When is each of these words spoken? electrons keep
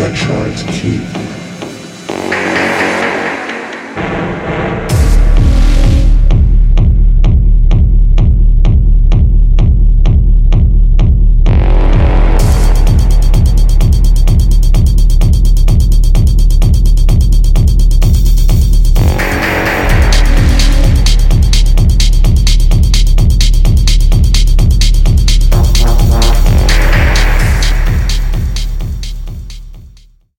electrons 0.00 0.62
keep 0.62 1.29